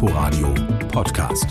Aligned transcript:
Inforadio 0.00 0.54
Podcast. 0.92 1.46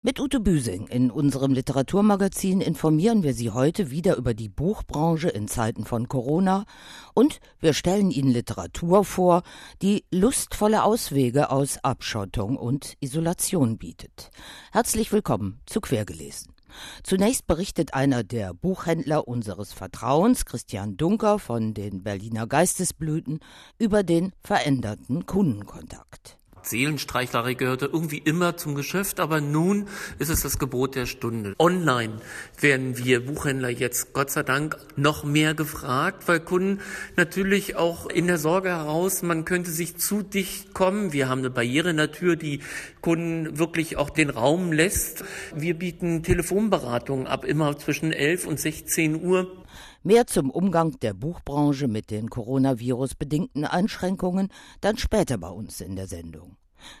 Mit 0.00 0.18
Ute 0.18 0.40
Büsing 0.40 0.86
in 0.86 1.10
unserem 1.10 1.52
Literaturmagazin 1.52 2.62
informieren 2.62 3.22
wir 3.22 3.34
Sie 3.34 3.50
heute 3.50 3.90
wieder 3.90 4.16
über 4.16 4.32
die 4.32 4.48
Buchbranche 4.48 5.28
in 5.28 5.46
Zeiten 5.46 5.84
von 5.84 6.08
Corona 6.08 6.64
und 7.12 7.40
wir 7.58 7.74
stellen 7.74 8.10
Ihnen 8.10 8.30
Literatur 8.30 9.04
vor, 9.04 9.42
die 9.82 10.06
lustvolle 10.10 10.84
Auswege 10.84 11.50
aus 11.50 11.76
Abschottung 11.84 12.56
und 12.56 12.94
Isolation 13.00 13.76
bietet. 13.76 14.30
Herzlich 14.72 15.12
willkommen 15.12 15.60
zu 15.66 15.82
Quergelesen. 15.82 16.54
Zunächst 17.02 17.46
berichtet 17.46 17.94
einer 17.94 18.24
der 18.24 18.54
Buchhändler 18.54 19.26
unseres 19.26 19.72
Vertrauens, 19.72 20.44
Christian 20.44 20.96
Dunker 20.96 21.38
von 21.38 21.74
den 21.74 22.02
Berliner 22.02 22.46
Geistesblüten, 22.46 23.40
über 23.78 24.02
den 24.02 24.32
veränderten 24.42 25.26
Kundenkontakt. 25.26 26.38
Seelenstreichlerei 26.66 27.54
gehörte 27.54 27.86
irgendwie 27.92 28.18
immer 28.18 28.56
zum 28.56 28.74
Geschäft, 28.74 29.20
aber 29.20 29.40
nun 29.40 29.88
ist 30.18 30.30
es 30.30 30.42
das 30.42 30.58
Gebot 30.58 30.94
der 30.94 31.06
Stunde. 31.06 31.54
Online 31.58 32.14
werden 32.60 32.98
wir 32.98 33.24
Buchhändler 33.24 33.70
jetzt 33.70 34.12
Gott 34.12 34.30
sei 34.30 34.42
Dank 34.42 34.76
noch 34.96 35.24
mehr 35.24 35.54
gefragt, 35.54 36.28
weil 36.28 36.40
Kunden 36.40 36.80
natürlich 37.16 37.76
auch 37.76 38.06
in 38.06 38.26
der 38.26 38.38
Sorge 38.38 38.70
heraus, 38.70 39.22
man 39.22 39.44
könnte 39.44 39.70
sich 39.70 39.96
zu 39.96 40.22
dicht 40.22 40.74
kommen. 40.74 41.12
Wir 41.12 41.28
haben 41.28 41.40
eine 41.40 41.50
Barriere 41.50 41.90
in 41.90 41.96
der 41.96 42.12
Tür, 42.12 42.36
die 42.36 42.60
Kunden 43.00 43.58
wirklich 43.58 43.96
auch 43.96 44.10
den 44.10 44.30
Raum 44.30 44.72
lässt. 44.72 45.24
Wir 45.54 45.74
bieten 45.74 46.22
Telefonberatungen 46.22 47.26
ab, 47.26 47.44
immer 47.44 47.76
zwischen 47.78 48.12
11 48.12 48.46
und 48.46 48.60
16 48.60 49.22
Uhr. 49.22 49.59
Mehr 50.02 50.26
zum 50.26 50.50
Umgang 50.50 50.98
der 51.00 51.12
Buchbranche 51.12 51.86
mit 51.86 52.10
den 52.10 52.30
Coronavirus 52.30 53.16
bedingten 53.16 53.66
Einschränkungen 53.66 54.48
dann 54.80 54.96
später 54.96 55.36
bei 55.36 55.50
uns 55.50 55.82
in 55.82 55.94
der 55.94 56.06
Sendung. 56.06 56.56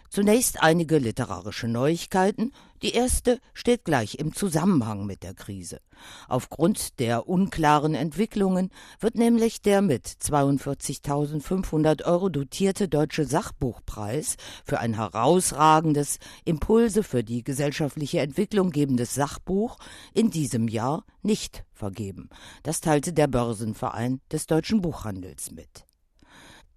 Zunächst 0.08 0.62
einige 0.62 0.98
literarische 0.98 1.68
Neuigkeiten. 1.68 2.52
Die 2.82 2.92
erste 2.92 3.40
steht 3.52 3.84
gleich 3.84 4.16
im 4.16 4.34
Zusammenhang 4.34 5.06
mit 5.06 5.22
der 5.22 5.34
Krise. 5.34 5.80
Aufgrund 6.28 6.98
der 6.98 7.28
unklaren 7.28 7.94
Entwicklungen 7.94 8.70
wird 8.98 9.16
nämlich 9.16 9.62
der 9.62 9.82
mit 9.82 10.06
42.500 10.06 12.04
Euro 12.04 12.28
dotierte 12.28 12.88
Deutsche 12.88 13.24
Sachbuchpreis 13.24 14.36
für 14.64 14.80
ein 14.80 14.94
herausragendes, 14.94 16.18
Impulse 16.44 17.02
für 17.02 17.22
die 17.22 17.44
gesellschaftliche 17.44 18.20
Entwicklung 18.20 18.70
gebendes 18.70 19.14
Sachbuch 19.14 19.76
in 20.14 20.30
diesem 20.30 20.68
Jahr 20.68 21.04
nicht 21.22 21.64
vergeben. 21.72 22.30
Das 22.62 22.80
teilte 22.80 23.12
der 23.12 23.26
Börsenverein 23.26 24.20
des 24.32 24.46
deutschen 24.46 24.80
Buchhandels 24.80 25.50
mit. 25.50 25.84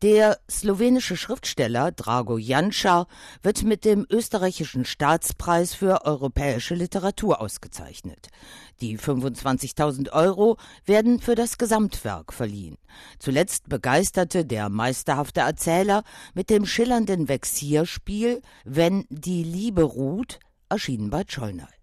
Der 0.04 0.38
slowenische 0.52 1.16
Schriftsteller 1.16 1.94
Drago 1.94 2.38
Janša 2.38 3.08
wird 3.42 3.64
mit 3.64 3.86
dem 3.86 4.06
österreichischen 4.10 4.84
Staatspreis 4.84 5.73
für 5.73 6.04
europäische 6.04 6.76
Literatur 6.76 7.40
ausgezeichnet. 7.40 8.28
Die 8.82 9.00
25.000 9.00 10.12
Euro 10.12 10.58
werden 10.86 11.22
für 11.22 11.36
das 11.36 11.58
Gesamtwerk 11.58 12.34
verliehen. 12.34 12.78
Zuletzt 13.18 13.70
begeisterte 13.70 14.44
der 14.44 14.68
meisterhafte 14.68 15.40
Erzähler 15.40 16.04
mit 16.34 16.50
dem 16.50 16.66
schillernden 16.66 17.30
Vexierspiel 17.30 18.42
Wenn 18.66 19.06
die 19.08 19.45
Liebe 19.45 19.84
ruht, 19.84 20.40
erschienen 20.67 21.12
bei 21.12 21.23
Tscholnay. 21.23 21.83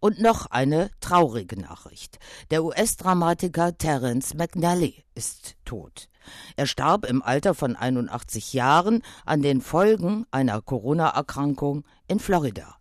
Und 0.00 0.20
noch 0.20 0.46
eine 0.46 0.90
traurige 1.00 1.60
Nachricht. 1.60 2.18
Der 2.50 2.64
US-Dramatiker 2.64 3.76
Terence 3.76 4.34
McNally 4.34 5.04
ist 5.14 5.56
tot. 5.64 6.08
Er 6.56 6.66
starb 6.66 7.04
im 7.04 7.22
Alter 7.22 7.54
von 7.54 7.76
81 7.76 8.52
Jahren 8.52 9.02
an 9.24 9.42
den 9.42 9.60
Folgen 9.60 10.26
einer 10.30 10.60
Corona-Erkrankung 10.60 11.84
in 12.08 12.20
Florida. 12.20 12.79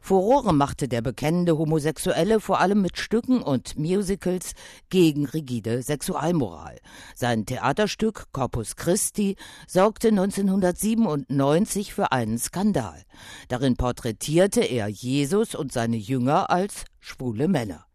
Furore 0.00 0.52
machte 0.52 0.88
der 0.88 1.02
bekennende 1.02 1.58
Homosexuelle 1.58 2.40
vor 2.40 2.60
allem 2.60 2.82
mit 2.82 2.98
Stücken 2.98 3.42
und 3.42 3.78
Musicals 3.78 4.52
gegen 4.90 5.26
rigide 5.26 5.82
Sexualmoral. 5.82 6.78
Sein 7.14 7.46
Theaterstück 7.46 8.26
Corpus 8.32 8.76
Christi 8.76 9.36
sorgte 9.66 10.08
1997 10.08 11.92
für 11.92 12.12
einen 12.12 12.38
Skandal. 12.38 13.02
Darin 13.48 13.76
porträtierte 13.76 14.60
er 14.60 14.88
Jesus 14.88 15.54
und 15.54 15.72
seine 15.72 15.96
Jünger 15.96 16.50
als 16.50 16.84
schwule 17.00 17.48
Männer. 17.48 17.86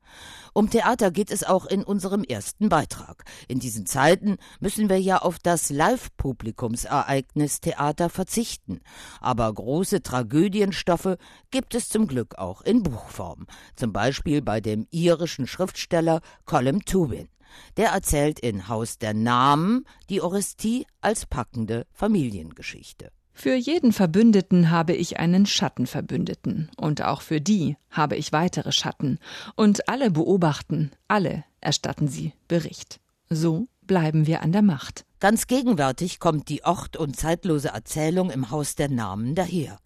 Um 0.54 0.70
Theater 0.70 1.12
geht 1.12 1.32
es 1.32 1.46
auch 1.46 1.66
in 1.66 1.82
unserem 1.84 2.26
ersten 2.26 2.68
Beitrag. 2.68 3.24
In 3.48 3.60
diesen 3.60 3.86
Zeiten 3.86 4.38
müssen 4.60 4.90
wir 4.90 5.00
ja 5.00 5.20
auf 5.20 5.40
das 5.40 5.70
Live-Publikumsereignis 5.70 7.62
Theater 7.62 8.10
verzichten. 8.10 8.82
Aber 9.22 9.54
große 9.54 10.02
Tragödienstoffe 10.02 11.16
gibt 11.52 11.74
es 11.74 11.88
zum 11.88 12.06
Glück 12.06 12.36
auch 12.36 12.62
in 12.62 12.84
Buchform. 12.84 13.48
Zum 13.78 13.94
Beispiel 13.94 14.42
bei 14.42 14.60
dem 14.60 14.88
irischen 14.92 15.48
Schriftsteller 15.48 16.20
Colm 16.46 16.84
Tubin. 16.84 17.30
Der 17.78 17.90
erzählt 17.90 18.40
in 18.40 18.68
Haus 18.68 18.98
der 18.98 19.14
Namen 19.14 19.86
die 20.10 20.22
Orestie 20.22 20.86
als 21.00 21.26
packende 21.26 21.86
Familiengeschichte. 21.94 23.12
Für 23.34 23.56
jeden 23.56 23.94
Verbündeten 23.94 24.70
habe 24.70 24.94
ich 24.94 25.20
einen 25.20 25.46
Schattenverbündeten, 25.46 26.70
und 26.78 27.02
auch 27.02 27.22
für 27.22 27.42
die 27.42 27.78
habe 27.90 28.16
ich 28.16 28.32
weitere 28.34 28.72
Schatten, 28.72 29.20
und 29.56 29.90
alle 29.90 30.12
beobachten, 30.12 30.92
alle 31.08 31.44
erstatten 31.60 32.08
sie 32.08 32.34
Bericht. 32.48 33.00
So 33.30 33.68
bleiben 33.88 34.28
wir 34.28 34.42
an 34.42 34.52
der 34.52 34.62
Macht. 34.62 35.06
Ganz 35.20 35.48
gegenwärtig 35.48 36.20
kommt 36.20 36.50
die 36.50 36.64
ort- 36.64 36.98
und 36.98 37.16
zeitlose 37.16 37.70
Erzählung 37.70 38.32
im 38.32 38.50
Haus 38.50 38.76
der 38.76 38.90
Namen 38.90 39.36
daher. 39.36 39.78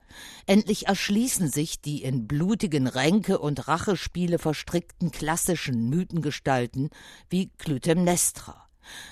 Endlich 0.46 0.88
erschließen 0.88 1.50
sich 1.50 1.82
die 1.82 2.04
in 2.04 2.28
blutigen 2.28 2.88
Ränke 2.88 3.40
und 3.40 3.68
Rachespiele 3.68 4.40
verstrickten 4.40 5.12
klassischen 5.12 5.90
Mythengestalten 5.90 6.90
wie 7.30 7.50
Clytemnestra. 7.58 8.65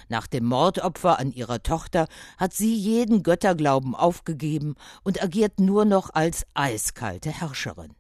Nach 0.10 0.28
dem 0.28 0.46
Mordopfer 0.46 1.20
an 1.20 1.32
ihrer 1.32 1.64
Tochter 1.64 2.08
hat 2.38 2.54
sie 2.54 2.76
jeden 2.76 3.24
Götterglauben 3.24 3.96
aufgegeben 3.96 4.76
und 5.04 5.22
agiert 5.22 5.60
nur 5.60 5.86
noch 5.86 6.10
als 6.14 6.46
eiskalte 6.54 7.32
Herrscherin. 7.32 7.94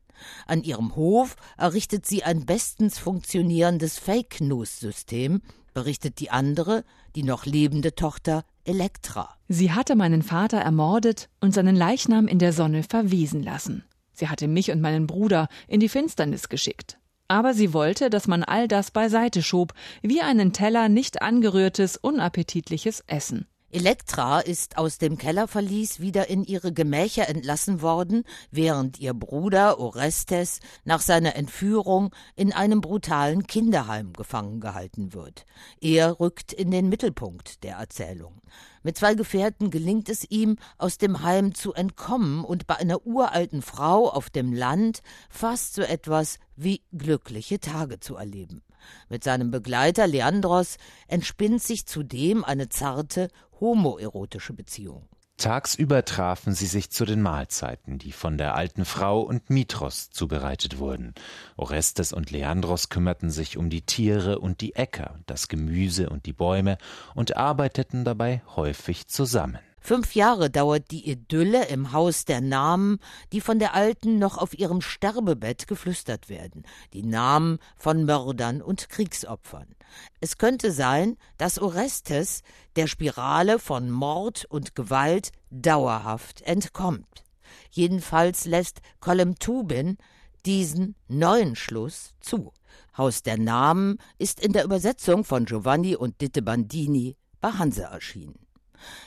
An 0.45 0.63
ihrem 0.63 0.95
Hof 0.95 1.35
errichtet 1.57 2.06
sie 2.06 2.23
ein 2.23 2.45
bestens 2.45 3.00
funktionierendes 3.00 4.00
Fake 4.00 4.41
News 4.41 4.79
System, 4.79 5.41
berichtet 5.73 6.19
die 6.19 6.29
andere, 6.29 6.84
die 7.16 7.23
noch 7.23 7.45
lebende 7.45 7.95
Tochter 7.95 8.45
Elektra. 8.63 9.35
Sie 9.47 9.72
hatte 9.72 9.95
meinen 9.95 10.22
Vater 10.22 10.59
ermordet 10.59 11.29
und 11.41 11.53
seinen 11.53 11.75
Leichnam 11.75 12.28
in 12.28 12.40
der 12.40 12.53
Sonne 12.53 12.84
verwesen 12.84 13.44
lassen. 13.44 13.84
Sie 14.13 14.29
hatte 14.29 14.47
mich 14.47 14.72
und 14.72 14.81
meinen 14.81 15.07
Bruder 15.07 15.47
in 15.67 15.79
die 15.79 15.90
Finsternis 15.90 16.47
geschickt. 16.47 17.00
Aber 17.34 17.56
sie 17.56 17.74
wollte, 17.74 18.12
dass 18.12 18.28
man 18.28 18.44
all 18.44 18.68
das 18.68 18.92
beiseite 18.92 19.42
schob, 19.42 19.74
wie 20.04 20.22
einen 20.22 20.54
Teller 20.54 20.88
nicht 20.88 21.24
angerührtes, 21.24 21.98
unappetitliches 21.98 23.04
Essen. 23.08 23.48
Elektra 23.72 24.40
ist 24.40 24.78
aus 24.78 25.00
dem 25.00 25.18
Kellerverlies 25.18 26.00
wieder 26.00 26.30
in 26.30 26.44
ihre 26.44 26.72
Gemächer 26.72 27.28
entlassen 27.28 27.82
worden, 27.82 28.24
während 28.52 29.00
ihr 29.00 29.16
Bruder 29.16 29.80
Orestes 29.80 30.60
nach 30.86 31.02
seiner 31.02 31.36
Entführung 31.36 32.14
in 32.36 32.54
einem 32.54 32.82
brutalen 32.82 33.48
Kinderheim 33.48 34.14
gefangen 34.14 34.60
gehalten 34.60 35.14
wird. 35.14 35.48
Er 35.82 36.20
rückt 36.20 36.54
in 36.54 36.70
den 36.70 36.88
Mittelpunkt 36.88 37.64
der 37.64 37.78
Erzählung. 37.78 38.44
Mit 38.84 38.98
zwei 38.98 39.16
Gefährten 39.16 39.70
gelingt 39.72 40.10
es 40.10 40.30
ihm, 40.30 40.58
aus 40.78 40.98
dem 40.98 41.24
Heim 41.24 41.56
zu 41.56 41.74
entkommen 41.74 42.44
und 42.44 42.68
bei 42.68 42.76
einer 42.76 43.08
uralten 43.08 43.62
Frau 43.62 44.10
auf 44.10 44.30
dem 44.30 44.52
Land 44.52 45.02
fast 45.30 45.76
so 45.76 45.82
etwas 45.82 46.38
wie 46.58 46.82
glückliche 46.92 47.60
Tage 47.60 48.02
zu 48.02 48.16
erleben. 48.18 48.62
Mit 49.08 49.24
seinem 49.24 49.52
Begleiter 49.52 50.06
Leandros 50.06 50.76
entspinnt 51.08 51.64
sich 51.64 51.86
zudem 51.86 52.44
eine 52.44 52.68
zarte, 52.68 53.30
homoerotische 53.62 54.54
Beziehung. 54.54 55.08
Tagsüber 55.38 56.06
trafen 56.06 56.53
sie 56.53 56.68
sich 56.68 56.90
zu 56.91 57.06
den 57.06 57.22
Mahlzeiten, 57.22 57.97
die 57.97 58.12
von 58.12 58.38
der 58.38 58.56
alten 58.56 58.85
Frau 58.85 59.22
und 59.22 59.50
Mitros 59.50 60.09
zubereitet 60.09 60.78
wurden. 60.78 61.14
Orestes 61.58 62.14
und 62.14 62.32
Leandros 62.32 62.90
kümmerten 62.90 63.30
sich 63.30 63.58
um 63.58 63.70
die 63.70 63.82
Tiere 63.82 64.40
und 64.40 64.62
die 64.62 64.76
Äcker, 64.76 65.20
das 65.26 65.47
Gemüse 65.47 66.09
und 66.09 66.26
die 66.28 66.34
Bäume 66.34 66.78
und 67.16 67.35
arbeiteten 67.35 68.06
dabei 68.06 68.41
häufig 68.56 69.08
zusammen. 69.08 69.59
Fünf 69.85 70.16
Jahre 70.16 70.50
dauert 70.50 70.91
die 70.91 71.09
Idylle 71.12 71.66
im 71.66 71.91
Haus 71.91 72.24
der 72.24 72.40
Namen, 72.40 73.00
die 73.34 73.41
von 73.41 73.59
der 73.59 73.74
Alten 73.74 74.18
noch 74.18 74.38
auf 74.38 74.58
ihrem 74.58 74.80
Sterbebett 74.80 75.68
geflüstert 75.68 76.30
werden, 76.30 76.64
die 76.94 77.03
Namen 77.03 77.59
von 77.76 78.06
Mördern 78.06 78.62
und 78.62 78.88
Kriegsopfern. 78.88 79.76
Es 80.22 80.38
könnte 80.38 80.72
sein, 80.72 81.18
dass 81.38 81.59
Orestes 81.59 82.44
der 82.78 82.88
Spirale 82.88 83.59
von 83.59 83.91
Mord 83.91 84.46
und 84.46 84.74
Gewalt 84.74 85.34
dauerhaft 85.50 86.41
entkommt. 86.44 87.26
Jedenfalls 87.70 88.46
lässt 88.46 88.79
Colm 89.02 89.38
Tubin 89.38 89.97
diesen 90.46 90.96
neuen 91.09 91.58
Schluss 91.58 92.14
zu. 92.22 92.53
Haus 92.97 93.22
der 93.22 93.38
Namen 93.38 93.97
ist 94.18 94.40
in 94.40 94.53
der 94.53 94.64
Übersetzung 94.64 95.26
von 95.26 95.44
Giovanni 95.44 95.97
und 95.97 96.22
Ditte 96.22 96.41
Bandini 96.41 97.18
bei 97.41 97.52
Hanse 97.52 97.84
erschienen. 97.84 98.42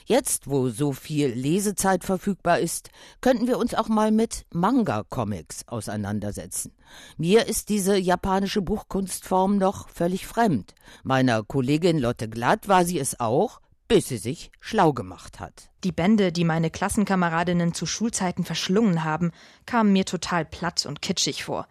Jetzt, 0.04 0.48
wo 0.48 0.68
so 0.68 0.92
viel 0.92 1.28
Lesezeit 1.28 2.04
verfügbar 2.04 2.58
ist, 2.58 2.90
könnten 3.20 3.46
wir 3.46 3.58
uns 3.58 3.74
auch 3.74 3.88
mal 3.88 4.10
mit 4.10 4.46
Manga-Comics 4.52 5.68
auseinandersetzen. 5.68 6.72
Mir 7.16 7.46
ist 7.46 7.68
diese 7.68 7.96
japanische 7.96 8.62
Buchkunstform 8.62 9.58
noch 9.58 9.88
völlig 9.88 10.26
fremd. 10.26 10.74
Meiner 11.02 11.42
Kollegin 11.42 11.98
Lotte 11.98 12.28
Glatt 12.28 12.68
war 12.68 12.84
sie 12.84 12.98
es 12.98 13.18
auch, 13.20 13.60
bis 13.88 14.08
sie 14.08 14.18
sich 14.18 14.50
schlau 14.60 14.92
gemacht 14.92 15.40
hat. 15.40 15.70
Die 15.84 15.92
Bände, 15.92 16.32
die 16.32 16.44
meine 16.44 16.70
Klassenkameradinnen 16.70 17.74
zu 17.74 17.86
Schulzeiten 17.86 18.44
verschlungen 18.44 19.04
haben, 19.04 19.30
kamen 19.64 19.92
mir 19.92 20.04
total 20.04 20.44
platt 20.44 20.86
und 20.86 21.02
kitschig 21.02 21.44
vor. 21.44 21.66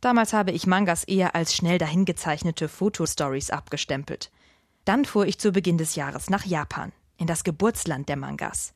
Damals 0.00 0.32
habe 0.32 0.50
ich 0.50 0.66
Mangas 0.66 1.04
eher 1.04 1.34
als 1.34 1.54
schnell 1.54 1.78
dahingezeichnete 1.78 2.68
Fotostories 2.68 3.50
abgestempelt. 3.50 4.30
Dann 4.84 5.04
fuhr 5.04 5.26
ich 5.26 5.38
zu 5.38 5.52
Beginn 5.52 5.78
des 5.78 5.94
Jahres 5.94 6.28
nach 6.28 6.44
Japan, 6.44 6.92
in 7.16 7.26
das 7.26 7.44
Geburtsland 7.44 8.08
der 8.08 8.16
Mangas. 8.16 8.74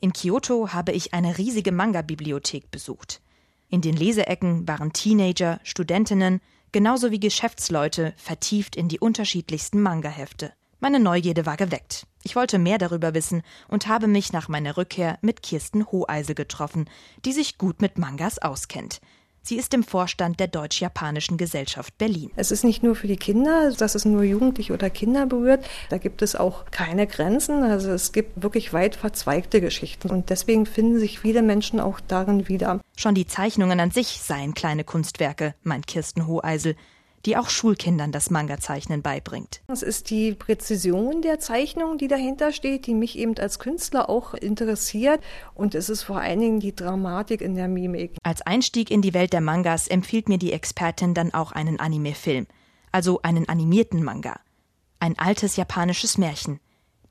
In 0.00 0.12
Kyoto 0.12 0.72
habe 0.72 0.92
ich 0.92 1.12
eine 1.12 1.38
riesige 1.38 1.72
Manga-Bibliothek 1.72 2.70
besucht. 2.70 3.20
In 3.68 3.80
den 3.80 3.96
Leseecken 3.96 4.66
waren 4.66 4.92
Teenager, 4.92 5.60
Studentinnen, 5.62 6.40
genauso 6.72 7.10
wie 7.10 7.20
Geschäftsleute 7.20 8.14
vertieft 8.16 8.76
in 8.76 8.88
die 8.88 8.98
unterschiedlichsten 8.98 9.80
Manga-Hefte. 9.80 10.52
Meine 10.80 10.98
Neugierde 10.98 11.44
war 11.44 11.58
geweckt. 11.58 12.06
Ich 12.22 12.36
wollte 12.36 12.58
mehr 12.58 12.78
darüber 12.78 13.14
wissen 13.14 13.42
und 13.68 13.86
habe 13.86 14.06
mich 14.06 14.32
nach 14.32 14.48
meiner 14.48 14.78
Rückkehr 14.78 15.18
mit 15.20 15.42
Kirsten 15.42 15.86
Hoheisel 15.86 16.34
getroffen, 16.34 16.88
die 17.24 17.32
sich 17.32 17.58
gut 17.58 17.82
mit 17.82 17.98
Mangas 17.98 18.38
auskennt. 18.38 19.00
Sie 19.42 19.56
ist 19.56 19.72
im 19.72 19.82
Vorstand 19.82 20.38
der 20.38 20.48
Deutsch-Japanischen 20.48 21.38
Gesellschaft 21.38 21.96
Berlin. 21.96 22.30
Es 22.36 22.50
ist 22.50 22.62
nicht 22.62 22.82
nur 22.82 22.94
für 22.94 23.06
die 23.06 23.16
Kinder, 23.16 23.72
dass 23.72 23.94
es 23.94 24.04
nur 24.04 24.22
Jugendliche 24.22 24.74
oder 24.74 24.90
Kinder 24.90 25.26
berührt. 25.26 25.64
Da 25.88 25.98
gibt 25.98 26.22
es 26.22 26.36
auch 26.36 26.66
keine 26.70 27.06
Grenzen. 27.06 27.62
Also 27.62 27.90
es 27.90 28.12
gibt 28.12 28.42
wirklich 28.42 28.72
weit 28.72 28.96
verzweigte 28.96 29.60
Geschichten. 29.60 30.10
Und 30.10 30.30
deswegen 30.30 30.66
finden 30.66 30.98
sich 30.98 31.20
viele 31.20 31.42
Menschen 31.42 31.80
auch 31.80 32.00
darin 32.00 32.48
wieder. 32.48 32.80
Schon 32.96 33.14
die 33.14 33.26
Zeichnungen 33.26 33.80
an 33.80 33.90
sich 33.90 34.20
seien 34.20 34.52
kleine 34.52 34.84
Kunstwerke, 34.84 35.54
meint 35.62 35.86
Kirsten 35.86 36.26
Hoheisel 36.26 36.76
die 37.26 37.36
auch 37.36 37.50
Schulkindern 37.50 38.12
das 38.12 38.30
Manga-Zeichnen 38.30 39.02
beibringt. 39.02 39.60
Es 39.68 39.82
ist 39.82 40.10
die 40.10 40.34
Präzision 40.34 41.22
der 41.22 41.38
Zeichnung, 41.38 41.98
die 41.98 42.08
dahinter 42.08 42.52
steht, 42.52 42.86
die 42.86 42.94
mich 42.94 43.18
eben 43.18 43.36
als 43.38 43.58
Künstler 43.58 44.08
auch 44.08 44.34
interessiert. 44.34 45.20
Und 45.54 45.74
es 45.74 45.88
ist 45.88 46.02
vor 46.02 46.20
allen 46.20 46.40
Dingen 46.40 46.60
die 46.60 46.74
Dramatik 46.74 47.40
in 47.40 47.54
der 47.54 47.68
Mimik. 47.68 48.16
Als 48.22 48.42
Einstieg 48.42 48.90
in 48.90 49.02
die 49.02 49.14
Welt 49.14 49.32
der 49.32 49.40
Mangas 49.40 49.88
empfiehlt 49.88 50.28
mir 50.28 50.38
die 50.38 50.52
Expertin 50.52 51.14
dann 51.14 51.34
auch 51.34 51.52
einen 51.52 51.78
Anime-Film, 51.78 52.46
also 52.92 53.20
einen 53.22 53.48
animierten 53.48 54.02
Manga. 54.02 54.40
Ein 54.98 55.18
altes 55.18 55.56
japanisches 55.56 56.18
Märchen 56.18 56.60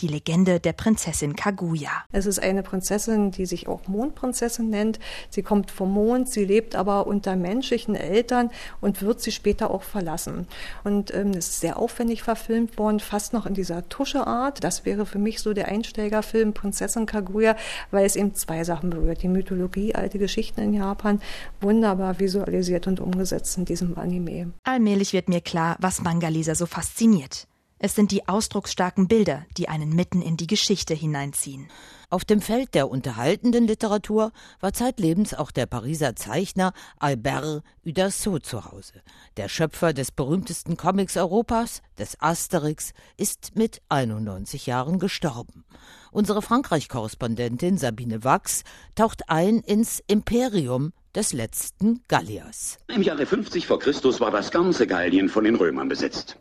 die 0.01 0.07
Legende 0.07 0.59
der 0.59 0.73
Prinzessin 0.73 1.35
Kaguya. 1.35 1.91
Es 2.11 2.25
ist 2.25 2.41
eine 2.41 2.63
Prinzessin, 2.63 3.31
die 3.31 3.45
sich 3.45 3.67
auch 3.67 3.87
Mondprinzessin 3.87 4.69
nennt. 4.69 4.99
Sie 5.29 5.41
kommt 5.43 5.71
vom 5.71 5.91
Mond, 5.93 6.29
sie 6.29 6.45
lebt 6.45 6.75
aber 6.75 7.07
unter 7.07 7.35
menschlichen 7.35 7.95
Eltern 7.95 8.49
und 8.81 9.01
wird 9.01 9.21
sie 9.21 9.31
später 9.31 9.71
auch 9.71 9.83
verlassen. 9.83 10.47
Und 10.83 11.13
ähm, 11.13 11.31
es 11.31 11.49
ist 11.49 11.59
sehr 11.61 11.77
aufwendig 11.77 12.23
verfilmt 12.23 12.77
worden, 12.77 12.99
fast 12.99 13.33
noch 13.33 13.45
in 13.45 13.53
dieser 13.53 13.87
Tuscheart. 13.89 14.63
Das 14.63 14.85
wäre 14.85 15.05
für 15.05 15.19
mich 15.19 15.41
so 15.41 15.53
der 15.53 15.67
Einsteigerfilm 15.67 16.53
Prinzessin 16.53 17.05
Kaguya, 17.05 17.55
weil 17.91 18.05
es 18.05 18.15
eben 18.15 18.35
zwei 18.35 18.63
Sachen 18.63 18.89
berührt. 18.89 19.23
Die 19.23 19.27
Mythologie, 19.27 19.95
alte 19.95 20.19
Geschichten 20.19 20.61
in 20.61 20.73
Japan, 20.73 21.21
wunderbar 21.61 22.19
visualisiert 22.19 22.87
und 22.87 22.99
umgesetzt 22.99 23.57
in 23.57 23.65
diesem 23.65 23.97
Anime. 23.97 24.53
Allmählich 24.63 25.13
wird 25.13 25.29
mir 25.29 25.41
klar, 25.41 25.75
was 25.79 26.01
Manga-Leser 26.01 26.55
so 26.55 26.65
fasziniert. 26.65 27.48
Es 27.81 27.95
sind 27.95 28.11
die 28.11 28.27
ausdrucksstarken 28.27 29.07
Bilder, 29.07 29.45
die 29.55 29.69
einen 29.69 29.95
mitten 29.95 30.21
in 30.21 30.35
die 30.35 30.47
Geschichte 30.47 30.93
hineinziehen. 30.93 31.69
Auf 32.09 32.25
dem 32.25 32.41
Feld 32.41 32.75
der 32.75 32.89
unterhaltenden 32.89 33.67
Literatur 33.67 34.33
war 34.59 34.73
zeitlebens 34.73 35.33
auch 35.33 35.49
der 35.49 35.65
Pariser 35.65 36.13
Zeichner 36.17 36.73
Albert 36.97 37.63
Uderzo 37.85 38.39
zu 38.39 38.65
Hause. 38.65 39.01
Der 39.37 39.47
Schöpfer 39.47 39.93
des 39.93 40.11
berühmtesten 40.11 40.75
Comics 40.75 41.15
Europas, 41.15 41.81
des 41.97 42.19
Asterix, 42.19 42.91
ist 43.15 43.55
mit 43.55 43.81
91 43.87 44.65
Jahren 44.65 44.99
gestorben. 44.99 45.63
Unsere 46.11 46.41
Frankreich-Korrespondentin 46.41 47.77
Sabine 47.77 48.25
Wachs 48.25 48.65
taucht 48.95 49.29
ein 49.29 49.59
ins 49.59 50.03
Imperium 50.05 50.91
des 51.15 51.31
letzten 51.31 52.03
Galliers. 52.09 52.77
Im 52.87 53.03
Jahre 53.03 53.25
50 53.25 53.67
vor 53.67 53.79
Christus 53.79 54.19
war 54.19 54.31
das 54.31 54.51
ganze 54.51 54.85
Gallien 54.85 55.29
von 55.29 55.45
den 55.45 55.55
Römern 55.55 55.87
besetzt. 55.87 56.37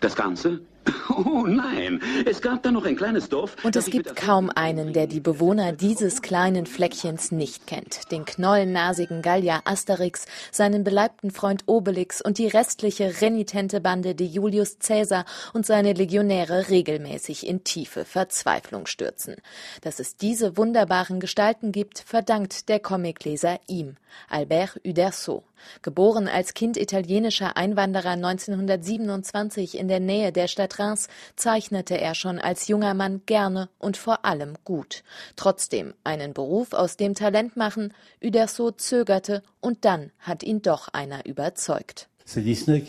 Das 0.00 0.16
Ganze? 0.16 0.60
Oh 1.08 1.46
nein, 1.46 2.00
es 2.26 2.40
gab 2.40 2.62
da 2.62 2.70
noch 2.70 2.84
ein 2.84 2.96
kleines 2.96 3.28
Dorf. 3.28 3.56
Und 3.64 3.76
es 3.76 3.86
gibt 3.86 4.16
kaum 4.16 4.50
einen, 4.50 4.92
der 4.92 5.06
die 5.06 5.20
Bewohner 5.20 5.72
dieses 5.72 6.22
kleinen 6.22 6.66
Fleckchens 6.66 7.32
nicht 7.32 7.66
kennt. 7.66 8.10
Den 8.10 8.24
knollennasigen 8.24 9.20
Gallier 9.22 9.60
Asterix, 9.64 10.26
seinen 10.50 10.84
beleibten 10.84 11.30
Freund 11.30 11.64
Obelix 11.66 12.22
und 12.22 12.38
die 12.38 12.46
restliche 12.46 13.20
renitente 13.20 13.80
Bande, 13.80 14.14
die 14.14 14.26
Julius 14.26 14.78
Caesar 14.78 15.24
und 15.52 15.66
seine 15.66 15.92
Legionäre 15.92 16.68
regelmäßig 16.70 17.46
in 17.46 17.62
tiefe 17.64 18.04
Verzweiflung 18.04 18.86
stürzen. 18.86 19.36
Dass 19.82 20.00
es 20.00 20.16
diese 20.16 20.56
wunderbaren 20.56 21.20
Gestalten 21.20 21.72
gibt, 21.72 21.98
verdankt 21.98 22.68
der 22.68 22.80
Comicleser 22.80 23.60
ihm, 23.66 23.96
Albert 24.28 24.80
Uderzo. 24.84 25.42
Geboren 25.82 26.28
als 26.28 26.54
Kind 26.54 26.76
italienischer 26.76 27.56
Einwanderer 27.56 28.10
1927 28.10 29.78
in 29.78 29.88
der 29.88 30.00
Nähe 30.00 30.32
der 30.32 30.48
Stadt 30.48 30.78
Reims, 30.78 31.08
zeichnete 31.36 32.00
er 32.00 32.14
schon 32.14 32.38
als 32.38 32.68
junger 32.68 32.94
Mann 32.94 33.22
gerne 33.26 33.68
und 33.78 33.96
vor 33.96 34.24
allem 34.24 34.54
gut. 34.64 35.02
Trotzdem 35.36 35.94
einen 36.04 36.32
Beruf 36.32 36.72
aus 36.72 36.96
dem 36.96 37.14
Talent 37.14 37.56
machen, 37.56 37.94
Uderso 38.22 38.70
zögerte 38.70 39.42
und 39.60 39.84
dann 39.84 40.10
hat 40.18 40.42
ihn 40.42 40.62
doch 40.62 40.88
einer 40.88 41.26
überzeugt. 41.26 42.08
Disney 42.34 42.80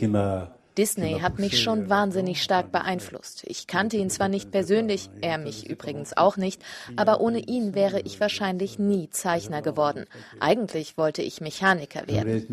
hat 1.22 1.40
mich 1.40 1.62
schon 1.62 1.90
wahnsinnig 1.90 2.42
stark 2.42 2.72
beeinflusst. 2.72 3.44
Ich 3.46 3.68
kannte 3.68 3.98
ihn 3.98 4.10
zwar 4.10 4.28
nicht 4.28 4.52
persönlich, 4.52 5.10
er 5.22 5.38
mich 5.38 5.70
übrigens 5.70 6.16
auch 6.18 6.38
nicht, 6.38 6.62
aber 6.96 7.22
ohne 7.22 7.40
ihn 7.40 7.76
wäre 7.76 8.00
ich 8.02 8.20
wahrscheinlich 8.20 8.80
nie 8.80 9.10
Zeichner 9.10 9.62
geworden. 9.62 10.06
Eigentlich 10.40 10.98
wollte 10.98 11.22
ich 11.22 11.42
Mechaniker 11.42 12.08
werden. 12.08 12.48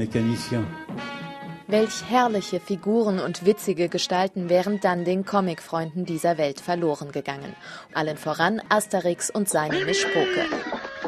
Welch 1.66 2.10
herrliche 2.10 2.58
Figuren 2.58 3.20
und 3.20 3.46
witzige 3.46 3.88
Gestalten 3.88 4.48
wären 4.48 4.80
dann 4.80 5.04
den 5.04 5.24
Comicfreunden 5.24 6.04
dieser 6.04 6.36
Welt 6.36 6.60
verloren 6.60 7.12
gegangen. 7.12 7.54
Allen 7.94 8.16
voran 8.16 8.60
Asterix 8.68 9.30
und 9.30 9.48
seine 9.48 9.84
Mischpoke. 9.84 10.46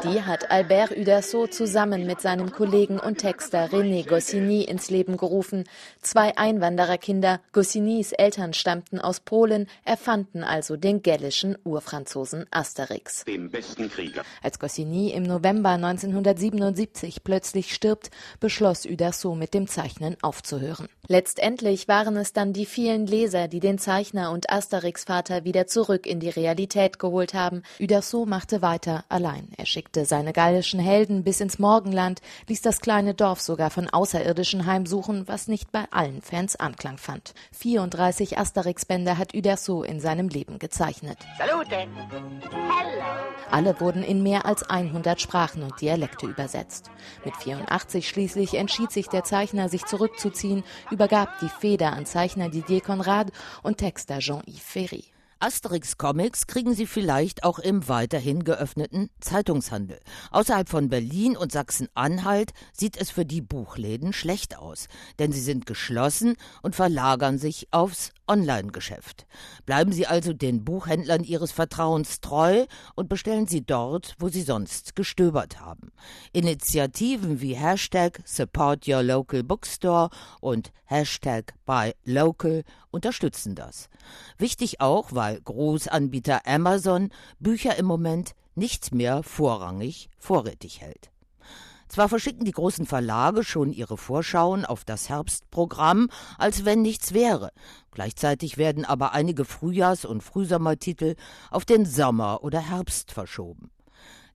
Die 0.03 0.21
hat 0.21 0.51
Albert 0.51 0.91
Uderso 0.97 1.47
zusammen 1.47 2.05
mit 2.05 2.19
seinem 2.19 2.51
Kollegen 2.51 2.99
und 2.99 3.19
Texter 3.19 3.67
René 3.67 4.05
Goscinny 4.05 4.63
ins 4.63 4.89
Leben 4.89 5.15
gerufen. 5.15 5.63
Zwei 6.01 6.37
Einwandererkinder, 6.37 7.39
Goscinnys 7.53 8.11
Eltern 8.11 8.53
stammten 8.53 8.99
aus 8.99 9.21
Polen, 9.21 9.67
erfanden 9.85 10.43
also 10.43 10.75
den 10.75 11.03
gällischen 11.03 11.57
Urfranzosen 11.63 12.47
Asterix. 12.51 13.23
Den 13.23 13.49
besten 13.49 13.89
Krieger. 13.89 14.23
Als 14.41 14.59
Goscinny 14.59 15.11
im 15.11 15.23
November 15.23 15.69
1977 15.69 17.23
plötzlich 17.23 17.73
stirbt, 17.73 18.11
beschloss 18.41 18.85
Uderso 18.85 19.35
mit 19.35 19.53
dem 19.53 19.67
Zeichnen 19.67 20.17
aufzuhören. 20.21 20.89
Letztendlich 21.07 21.87
waren 21.87 22.17
es 22.17 22.33
dann 22.33 22.51
die 22.51 22.65
vielen 22.65 23.07
Leser, 23.07 23.47
die 23.47 23.61
den 23.61 23.77
Zeichner 23.77 24.31
und 24.31 24.49
Asterix-Vater 24.49 25.45
wieder 25.45 25.65
zurück 25.67 26.05
in 26.05 26.19
die 26.19 26.29
Realität 26.29 26.99
geholt 26.99 27.33
haben. 27.33 27.63
Uderso 27.79 28.25
machte 28.25 28.61
weiter 28.61 29.05
allein. 29.07 29.47
Er 29.57 29.65
schickte 29.65 29.92
schickte 29.93 30.05
seine 30.05 30.33
gallischen 30.33 30.79
Helden 30.79 31.23
bis 31.23 31.39
ins 31.39 31.59
Morgenland, 31.59 32.19
ließ 32.47 32.61
das 32.61 32.81
kleine 32.81 33.13
Dorf 33.13 33.41
sogar 33.41 33.69
von 33.69 33.87
Außerirdischen 33.89 34.65
heimsuchen, 34.65 35.27
was 35.27 35.47
nicht 35.47 35.71
bei 35.71 35.85
allen 35.91 36.23
Fans 36.23 36.55
Anklang 36.55 36.97
fand. 36.97 37.35
34 37.51 38.39
Asterix-Bände 38.39 39.19
hat 39.19 39.35
Uderso 39.35 39.83
in 39.83 39.99
seinem 39.99 40.29
Leben 40.29 40.57
gezeichnet. 40.57 41.19
Salute! 41.37 41.75
Hello! 41.75 42.23
Alle 43.51 43.79
wurden 43.79 44.03
in 44.03 44.23
mehr 44.23 44.47
als 44.47 44.63
100 44.63 45.21
Sprachen 45.21 45.61
und 45.61 45.79
Dialekte 45.79 46.25
übersetzt. 46.25 46.89
Mit 47.23 47.35
84 47.37 48.09
schließlich 48.09 48.55
entschied 48.55 48.91
sich 48.91 49.09
der 49.09 49.23
Zeichner, 49.23 49.69
sich 49.69 49.85
zurückzuziehen, 49.85 50.63
übergab 50.89 51.37
die 51.39 51.49
Feder 51.49 51.93
an 51.93 52.07
Zeichner 52.07 52.49
Didier 52.49 52.81
Conrad 52.81 53.31
und 53.61 53.77
Texter 53.77 54.17
Jean-Yves 54.17 54.63
Ferry. 54.63 55.13
Asterix-Comics 55.43 56.47
kriegen 56.47 56.73
Sie 56.73 56.87
vielleicht 56.87 57.43
auch 57.43 57.59
im 57.59 57.89
weiterhin 57.89 58.45
geöffneten 58.45 59.09
Zeitungshandel. 59.19 59.99
Außerhalb 60.31 60.69
von 60.69 60.87
Berlin 60.87 61.35
und 61.35 61.51
Sachsen-Anhalt 61.51 62.53
sieht 62.71 62.95
es 62.95 63.11
für 63.11 63.25
die 63.25 63.41
Buchläden 63.41 64.13
schlecht 64.13 64.57
aus, 64.57 64.87
denn 65.19 65.33
sie 65.33 65.41
sind 65.41 65.65
geschlossen 65.65 66.37
und 66.61 66.77
verlagern 66.77 67.39
sich 67.39 67.67
aufs 67.71 68.13
Online-Geschäft. 68.27 69.25
Bleiben 69.65 69.91
Sie 69.91 70.07
also 70.07 70.33
den 70.33 70.63
Buchhändlern 70.63 71.23
Ihres 71.23 71.51
Vertrauens 71.51 72.21
treu 72.21 72.65
und 72.95 73.09
bestellen 73.09 73.47
Sie 73.47 73.65
dort, 73.65 74.15
wo 74.19 74.29
Sie 74.29 74.41
sonst 74.41 74.95
gestöbert 74.95 75.59
haben. 75.59 75.91
Initiativen 76.31 77.41
wie 77.41 77.55
Hashtag 77.55 78.21
Support 78.25 78.87
Your 78.87 79.03
Local 79.03 79.43
Bookstore 79.43 80.09
und 80.41 80.71
Hashtag 80.85 81.53
Buy 81.65 81.93
Local 82.05 82.63
unterstützen 82.91 83.55
das. 83.55 83.89
Wichtig 84.37 84.81
auch, 84.81 85.09
weil 85.11 85.39
Großanbieter 85.41 86.45
Amazon 86.45 87.09
Bücher 87.39 87.77
im 87.77 87.85
Moment 87.85 88.35
nicht 88.55 88.93
mehr 88.93 89.23
vorrangig 89.23 90.09
vorrätig 90.17 90.81
hält. 90.81 91.12
Zwar 91.93 92.09
verschicken 92.09 92.43
die 92.43 92.51
großen 92.53 92.87
Verlage 92.87 93.43
schon 93.43 93.71
ihre 93.71 93.97
Vorschauen 93.97 94.65
auf 94.65 94.83
das 94.83 95.09
Herbstprogramm, 95.09 96.09
als 96.39 96.65
wenn 96.65 96.81
nichts 96.81 97.13
wäre. 97.13 97.51
Gleichzeitig 97.91 98.57
werden 98.57 98.83
aber 98.83 99.11
einige 99.13 99.45
Frühjahrs- 99.45 100.03
und 100.03 100.23
Frühsommertitel 100.23 101.13
auf 101.51 101.65
den 101.65 101.85
Sommer 101.85 102.43
oder 102.43 102.59
Herbst 102.59 103.11
verschoben. 103.11 103.69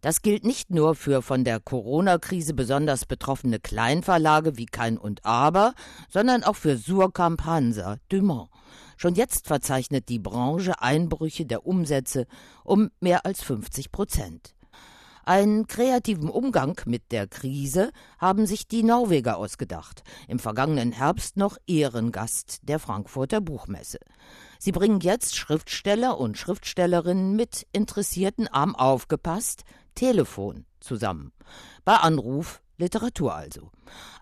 Das 0.03 0.23
gilt 0.23 0.45
nicht 0.45 0.71
nur 0.71 0.95
für 0.95 1.21
von 1.21 1.43
der 1.43 1.59
Corona-Krise 1.59 2.55
besonders 2.55 3.07
betroffene 3.07 3.59
Kleinverlage 3.59 4.57
wie 4.57 4.67
Kein 4.67 4.97
und 4.97 5.25
Aber, 5.25 5.75
sondern 6.09 6.45
auch 6.45 6.55
für 6.55 6.77
Surkamp 6.77 7.45
Hansa, 7.45 7.97
Dumont. 8.09 8.51
Schon 8.97 9.17
jetzt 9.17 9.49
verzeichnet 9.49 10.09
die 10.09 10.21
Branche 10.21 10.81
Einbrüche 10.81 11.45
der 11.45 11.67
Umsätze 11.67 12.29
um 12.63 12.91
mehr 13.01 13.27
als 13.27 13.43
50 13.43 13.91
Prozent. 13.91 14.55
Einen 15.29 15.67
kreativen 15.67 16.31
Umgang 16.31 16.81
mit 16.87 17.13
der 17.13 17.27
Krise 17.27 17.91
haben 18.19 18.47
sich 18.47 18.67
die 18.67 18.83
Norweger 18.83 19.37
ausgedacht, 19.37 20.03
im 20.27 20.39
vergangenen 20.39 20.91
Herbst 20.91 21.37
noch 21.37 21.59
Ehrengast 21.67 22.61
der 22.63 22.79
Frankfurter 22.79 23.43
Buchmesse. 23.43 23.99
Sie 24.59 24.73
bringen 24.73 25.01
jetzt 25.01 25.37
Schriftsteller 25.37 26.19
und 26.19 26.39
Schriftstellerinnen 26.39 27.37
mit 27.37 27.67
interessierten 27.73 28.49
Arm 28.49 28.75
aufgepasst 28.75 29.65
Telefon 29.95 30.65
zusammen. 30.81 31.33
Bei 31.85 31.97
Anruf 31.97 32.63
Literatur 32.79 33.35
also. 33.35 33.71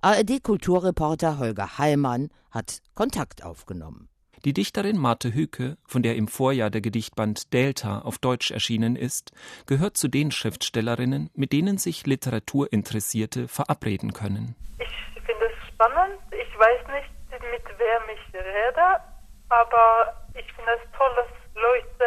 ARD-Kulturreporter 0.01 1.39
Holger 1.39 1.79
Heimann 1.79 2.31
hat 2.51 2.83
Kontakt 2.97 3.45
aufgenommen. 3.45 4.09
Die 4.47 4.53
Dichterin 4.53 4.97
Marte 4.97 5.35
Hüke, 5.35 5.77
von 5.89 6.05
der 6.05 6.15
im 6.15 6.29
Vorjahr 6.29 6.71
der 6.71 6.81
Gedichtband 6.81 7.53
Delta 7.53 8.03
auf 8.03 8.19
Deutsch 8.19 8.53
erschienen 8.53 8.95
ist, 8.95 9.33
gehört 9.67 9.97
zu 9.97 10.07
den 10.07 10.31
Schriftstellerinnen, 10.31 11.31
mit 11.35 11.53
denen 11.53 11.79
sich 11.79 12.07
Literaturinteressierte 12.07 13.49
verabreden 13.49 14.13
können. 14.13 14.55
Ich 14.79 14.87
finde 15.27 15.47
es 15.47 15.67
spannend. 15.67 16.21
Ich 16.31 16.59
weiß 16.61 16.79
nicht, 16.95 17.43
mit 17.51 17.65
wem 17.77 18.03
ich 18.15 18.35
rede, 18.35 19.03
aber 19.49 20.15
ich 20.39 20.47
finde 20.53 20.71
es 20.81 20.97
toll, 20.97 21.11
dass 21.17 21.61
Leute 21.61 22.05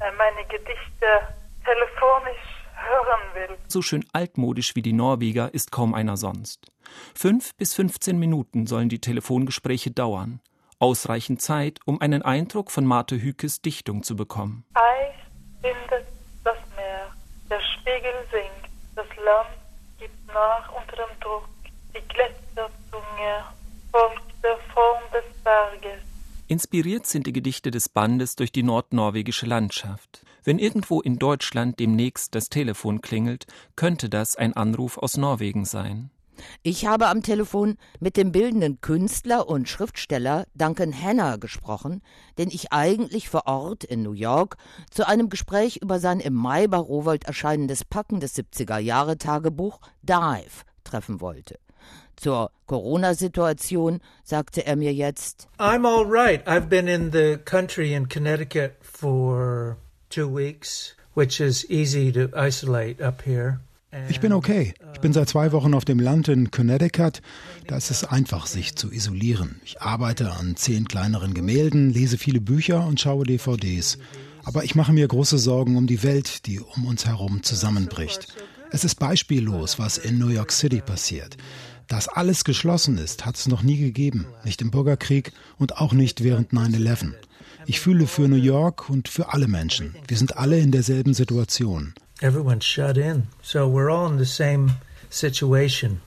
äh, 0.00 0.10
meine 0.16 0.48
Gedichte 0.48 1.34
telefonisch 1.66 2.64
hören 2.76 3.20
will. 3.34 3.58
So 3.66 3.82
schön 3.82 4.06
altmodisch 4.14 4.74
wie 4.74 4.80
die 4.80 4.94
Norweger 4.94 5.52
ist 5.52 5.70
kaum 5.70 5.92
einer 5.92 6.16
sonst. 6.16 6.72
Fünf 7.14 7.54
bis 7.56 7.74
15 7.74 8.18
Minuten 8.18 8.66
sollen 8.66 8.88
die 8.88 9.02
Telefongespräche 9.02 9.90
dauern 9.90 10.40
ausreichend 10.78 11.42
Zeit, 11.42 11.80
um 11.84 12.00
einen 12.00 12.22
Eindruck 12.22 12.70
von 12.70 12.84
Marte 12.84 13.20
Hükes 13.20 13.62
Dichtung 13.62 14.02
zu 14.02 14.16
bekommen. 14.16 14.64
Eis 14.74 15.14
bindet 15.62 16.06
das 16.44 16.58
Meer, 16.76 17.08
der 17.50 17.60
Spiegel 17.60 18.12
sinkt, 18.30 18.70
das 18.94 19.06
Land 19.24 19.48
gibt 19.98 20.26
nach 20.28 20.72
unter 20.72 20.96
dem 20.96 21.20
Druck, 21.20 21.48
die 21.94 22.06
Gletscherzunge 22.08 23.44
folgt 23.90 24.44
der 24.44 24.58
Form 24.72 25.02
des 25.12 25.24
Berges. 25.42 26.02
Inspiriert 26.46 27.06
sind 27.06 27.26
die 27.26 27.32
Gedichte 27.32 27.70
des 27.70 27.88
Bandes 27.88 28.36
durch 28.36 28.52
die 28.52 28.62
nordnorwegische 28.62 29.46
Landschaft. 29.46 30.24
Wenn 30.44 30.58
irgendwo 30.58 31.02
in 31.02 31.18
Deutschland 31.18 31.78
demnächst 31.78 32.34
das 32.34 32.48
Telefon 32.48 33.02
klingelt, 33.02 33.46
könnte 33.76 34.08
das 34.08 34.34
ein 34.36 34.54
Anruf 34.54 34.96
aus 34.96 35.18
Norwegen 35.18 35.66
sein. 35.66 36.10
Ich 36.62 36.86
habe 36.86 37.08
am 37.08 37.22
Telefon 37.22 37.76
mit 38.00 38.16
dem 38.16 38.32
bildenden 38.32 38.80
Künstler 38.80 39.48
und 39.48 39.68
Schriftsteller 39.68 40.46
Duncan 40.54 40.92
Hanna 40.92 41.36
gesprochen, 41.36 42.02
den 42.38 42.48
ich 42.48 42.72
eigentlich 42.72 43.28
vor 43.28 43.46
Ort 43.46 43.84
in 43.84 44.02
New 44.02 44.12
York 44.12 44.56
zu 44.90 45.06
einem 45.06 45.28
Gespräch 45.28 45.78
über 45.78 46.00
sein 46.00 46.20
im 46.20 46.34
Mai 46.34 46.66
bei 46.66 46.78
Rowold 46.78 47.24
erscheinendes 47.24 47.84
packendes 47.84 48.36
70er-Jahre-Tagebuch 48.36 49.80
Dive 50.02 50.64
treffen 50.84 51.20
wollte. 51.20 51.58
Zur 52.16 52.50
Corona-Situation 52.66 54.00
sagte 54.24 54.66
er 54.66 54.74
mir 54.74 54.92
jetzt: 54.92 55.46
I'm 55.58 55.86
all 55.86 56.04
right. 56.04 56.46
I've 56.48 56.68
been 56.68 56.88
in 56.88 57.12
the 57.12 57.38
country 57.44 57.94
in 57.94 58.08
Connecticut 58.08 58.72
for 58.80 59.76
two 60.10 60.26
weeks, 60.26 60.96
which 61.14 61.40
is 61.40 61.64
easy 61.70 62.10
to 62.10 62.28
isolate 62.36 63.00
up 63.00 63.22
here. 63.24 63.60
Ich 64.08 64.20
bin 64.20 64.32
okay. 64.32 64.74
Ich 64.98 65.02
bin 65.02 65.12
seit 65.12 65.28
zwei 65.28 65.52
Wochen 65.52 65.74
auf 65.74 65.84
dem 65.84 66.00
Land 66.00 66.26
in 66.26 66.50
Connecticut. 66.50 67.22
Da 67.68 67.76
ist 67.76 67.92
es 67.92 68.02
einfach, 68.02 68.46
sich 68.46 68.74
zu 68.74 68.90
isolieren. 68.90 69.60
Ich 69.64 69.80
arbeite 69.80 70.32
an 70.32 70.56
zehn 70.56 70.88
kleineren 70.88 71.34
Gemälden, 71.34 71.90
lese 71.90 72.18
viele 72.18 72.40
Bücher 72.40 72.84
und 72.84 72.98
schaue 72.98 73.24
DVDs. 73.24 73.98
Aber 74.42 74.64
ich 74.64 74.74
mache 74.74 74.92
mir 74.92 75.06
große 75.06 75.38
Sorgen 75.38 75.76
um 75.76 75.86
die 75.86 76.02
Welt, 76.02 76.46
die 76.46 76.58
um 76.58 76.84
uns 76.84 77.06
herum 77.06 77.44
zusammenbricht. 77.44 78.34
Es 78.72 78.82
ist 78.82 78.96
beispiellos, 78.96 79.78
was 79.78 79.98
in 79.98 80.18
New 80.18 80.30
York 80.30 80.50
City 80.50 80.80
passiert. 80.80 81.36
Dass 81.86 82.08
alles 82.08 82.42
geschlossen 82.42 82.98
ist, 82.98 83.24
hat 83.24 83.36
es 83.36 83.46
noch 83.46 83.62
nie 83.62 83.76
gegeben. 83.76 84.26
Nicht 84.42 84.62
im 84.62 84.72
Bürgerkrieg 84.72 85.30
und 85.58 85.76
auch 85.76 85.92
nicht 85.92 86.24
während 86.24 86.50
9-11. 86.50 87.12
Ich 87.66 87.78
fühle 87.78 88.08
für 88.08 88.26
New 88.26 88.34
York 88.34 88.90
und 88.90 89.06
für 89.06 89.32
alle 89.32 89.46
Menschen. 89.46 89.94
Wir 90.08 90.16
sind 90.16 90.36
alle 90.36 90.58
in 90.58 90.72
derselben 90.72 91.14
Situation 91.14 91.94
everyone's 92.20 92.64
shut 92.64 92.96
in. 92.96 93.28
So 93.42 93.68
we're 93.68 93.90
all 93.90 94.10
in 94.10 94.18
the 94.18 94.24
same 94.24 94.72
situation. 95.10 96.00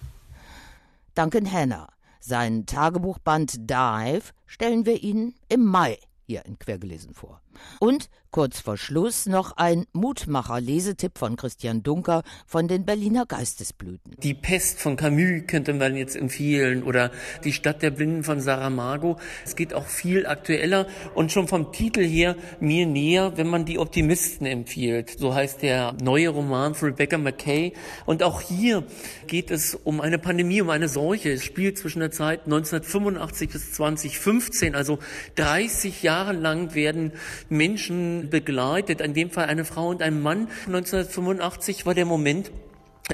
Duncan 1.16 1.52
Hanna. 1.52 1.88
Sein 2.20 2.66
Tagebuchband 2.68 3.70
Dive 3.70 4.32
stellen 4.46 4.86
wir 4.86 5.02
Ihnen 5.02 5.34
im 5.50 5.66
Mai 5.66 5.98
hier 6.28 6.46
in 6.46 6.60
Quergelesen 6.60 7.14
vor. 7.14 7.42
Und 7.80 8.10
kurz 8.32 8.62
vor 8.62 8.78
Schluss 8.78 9.26
noch 9.26 9.58
ein 9.58 9.86
Mutmacher-Lesetipp 9.92 11.18
von 11.18 11.36
Christian 11.36 11.84
Dunker 11.84 12.24
von 12.48 12.70
den 12.70 12.86
Berliner 12.86 13.26
Geistesblüten. 13.26 14.16
Die 14.24 14.34
Pest 14.34 14.80
von 14.80 14.96
Camus 14.96 15.46
könnte 15.48 15.74
man 15.74 15.98
jetzt 15.98 16.16
empfehlen 16.16 16.84
oder 16.84 17.12
Die 17.44 17.52
Stadt 17.52 17.82
der 17.82 17.92
Blinden 17.92 18.24
von 18.24 18.40
Saramago. 18.40 19.20
Es 19.44 19.58
geht 19.58 19.74
auch 19.74 19.86
viel 19.86 20.26
aktueller 20.26 20.88
und 21.14 21.34
schon 21.34 21.50
vom 21.50 21.74
Titel 21.74 22.06
her 22.06 22.38
mir 22.62 22.86
näher, 22.86 23.34
wenn 23.36 23.48
man 23.48 23.66
die 23.66 23.80
Optimisten 23.80 24.48
empfiehlt. 24.48 25.20
So 25.20 25.36
heißt 25.36 25.62
der 25.62 25.94
neue 26.02 26.30
Roman 26.30 26.74
von 26.74 26.90
Rebecca 26.90 27.18
McKay. 27.18 27.74
Und 28.06 28.24
auch 28.24 28.40
hier 28.40 28.86
geht 29.28 29.52
es 29.52 29.76
um 29.76 30.00
eine 30.00 30.20
Pandemie, 30.20 30.62
um 30.62 30.70
eine 30.70 30.88
Seuche. 30.88 31.34
Es 31.34 31.44
spielt 31.44 31.78
zwischen 31.78 32.00
der 32.00 32.12
Zeit 32.12 32.46
1985 32.46 33.50
bis 33.50 33.74
2015, 33.74 34.74
also 34.74 35.00
30 35.36 36.02
Jahre 36.02 36.32
lang 36.32 36.76
werden 36.76 37.12
Menschen 37.52 38.30
begleitet, 38.30 39.02
in 39.02 39.14
dem 39.14 39.30
Fall 39.30 39.46
eine 39.46 39.66
Frau 39.66 39.90
und 39.90 40.02
ein 40.02 40.22
Mann. 40.22 40.48
1985 40.66 41.86
war 41.86 41.94
der 41.94 42.06
Moment, 42.06 42.52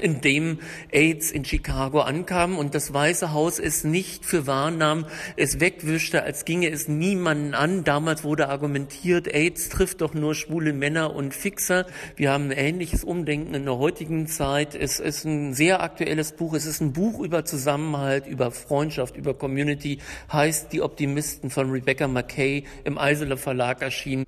in 0.00 0.20
dem 0.20 0.58
AIDS 0.92 1.30
in 1.30 1.44
Chicago 1.44 2.00
ankam 2.00 2.56
und 2.56 2.74
das 2.74 2.92
Weiße 2.92 3.32
Haus 3.32 3.58
es 3.58 3.84
nicht 3.84 4.24
für 4.24 4.46
wahr 4.46 4.70
nahm, 4.70 5.06
es 5.36 5.60
wegwischte, 5.60 6.22
als 6.22 6.44
ginge 6.44 6.70
es 6.70 6.88
niemanden 6.88 7.54
an. 7.54 7.84
Damals 7.84 8.24
wurde 8.24 8.48
argumentiert, 8.48 9.32
AIDS 9.32 9.68
trifft 9.68 10.00
doch 10.00 10.14
nur 10.14 10.34
schwule 10.34 10.72
Männer 10.72 11.14
und 11.14 11.34
Fixer. 11.34 11.86
Wir 12.16 12.30
haben 12.30 12.44
ein 12.44 12.52
ähnliches 12.52 13.04
Umdenken 13.04 13.54
in 13.54 13.64
der 13.64 13.78
heutigen 13.78 14.26
Zeit. 14.26 14.74
Es 14.74 15.00
ist 15.00 15.24
ein 15.24 15.54
sehr 15.54 15.82
aktuelles 15.82 16.32
Buch. 16.32 16.54
Es 16.54 16.66
ist 16.66 16.80
ein 16.80 16.92
Buch 16.92 17.20
über 17.20 17.44
Zusammenhalt, 17.44 18.26
über 18.26 18.50
Freundschaft, 18.50 19.16
über 19.16 19.34
Community, 19.34 19.98
heißt 20.32 20.72
Die 20.72 20.82
Optimisten 20.82 21.50
von 21.50 21.70
Rebecca 21.70 22.08
McKay 22.08 22.64
im 22.84 22.98
Eisele 22.98 23.36
Verlag 23.36 23.82
erschienen 23.82 24.24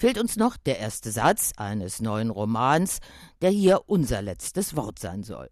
fehlt 0.00 0.18
uns 0.18 0.36
noch 0.36 0.56
der 0.56 0.78
erste 0.78 1.12
Satz 1.12 1.52
eines 1.58 2.00
neuen 2.00 2.30
Romans, 2.30 3.00
der 3.42 3.50
hier 3.50 3.82
unser 3.86 4.22
letztes 4.22 4.74
Wort 4.74 4.98
sein 4.98 5.22
soll. 5.22 5.50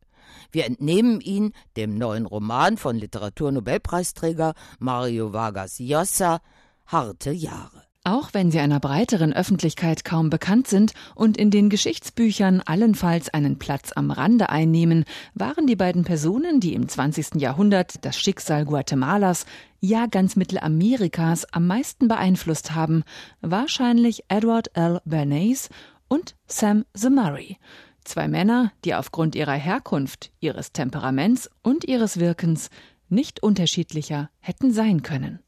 Wir 0.51 0.65
entnehmen 0.65 1.21
ihn 1.21 1.53
dem 1.77 1.97
neuen 1.97 2.25
Roman 2.25 2.79
von 2.79 2.97
Literaturnobelpreisträger 2.97 4.55
Mario 4.79 5.33
Vargas 5.35 5.79
Llosa 5.79 6.41
Harte 6.87 7.31
Jahre. 7.31 7.78
Auch 8.09 8.33
wenn 8.33 8.51
sie 8.51 8.59
einer 8.59 8.81
breiteren 8.81 9.35
Öffentlichkeit 9.35 10.03
kaum 10.03 10.31
bekannt 10.31 10.67
sind 10.67 10.95
und 11.15 11.37
in 11.37 11.51
den 11.51 11.69
Geschichtsbüchern 11.69 12.63
allenfalls 12.65 13.29
einen 13.29 13.59
Platz 13.59 13.93
am 13.95 14.11
Rande 14.11 14.49
einnehmen, 14.49 15.05
waren 15.35 15.67
die 15.67 15.77
beiden 15.77 16.05
Personen, 16.05 16.59
die 16.59 16.73
im 16.73 16.89
20. 16.89 17.35
Jahrhundert 17.35 18.03
das 18.07 18.17
Schicksal 18.19 18.65
Guatemalas, 18.65 19.45
ja 19.81 20.07
ganz 20.07 20.37
Mittelamerikas 20.37 21.53
am 21.53 21.67
meisten 21.67 22.09
beeinflusst 22.09 22.75
haben, 22.75 23.05
wahrscheinlich 23.43 24.25
Edward 24.29 24.71
L. 24.73 25.03
Bernays 25.05 25.69
und 26.09 26.35
Sam 26.47 26.87
the 26.95 27.11
Murray. 27.11 27.59
Zwei 28.05 28.27
Männer, 28.27 28.73
die 28.87 28.95
aufgrund 28.95 29.35
ihrer 29.35 29.53
Herkunft, 29.53 30.33
ihres 30.41 30.73
Temperaments 30.73 31.51
und 31.63 31.85
ihres 31.85 32.19
Wirkens 32.19 32.71
nicht 33.11 33.43
unterschiedlicher 33.43 34.31
hätten 34.41 34.73
sein 34.73 35.03
können. 35.03 35.41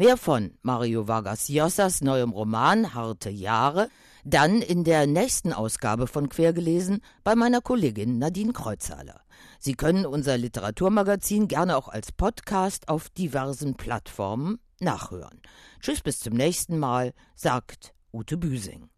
Mehr 0.00 0.16
von 0.16 0.52
Mario 0.62 1.08
Vargas 1.08 1.50
Llosas 1.50 2.00
neuem 2.00 2.30
Roman 2.30 2.94
Harte 2.94 3.28
Jahre 3.28 3.90
dann 4.24 4.62
in 4.62 4.82
der 4.82 5.06
nächsten 5.06 5.52
Ausgabe 5.52 6.06
von 6.06 6.30
Quergelesen 6.30 7.02
bei 7.22 7.34
meiner 7.34 7.60
Kollegin 7.60 8.18
Nadine 8.18 8.54
Kreuzhaler. 8.54 9.20
Sie 9.58 9.74
können 9.74 10.06
unser 10.06 10.38
Literaturmagazin 10.38 11.48
gerne 11.48 11.76
auch 11.76 11.88
als 11.88 12.12
Podcast 12.12 12.88
auf 12.88 13.10
diversen 13.10 13.74
Plattformen 13.74 14.58
nachhören. 14.80 15.42
Tschüss, 15.80 16.00
bis 16.00 16.20
zum 16.20 16.32
nächsten 16.32 16.78
Mal, 16.78 17.12
sagt 17.34 17.92
Ute 18.10 18.38
Büsing. 18.38 18.88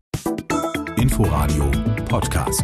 Inforadio 0.99 1.69
Podcast. 2.05 2.63